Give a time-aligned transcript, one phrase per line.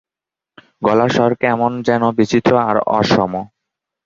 [0.83, 3.33] গলার স্বর কেমন যেন বিচিত্র আর অসম।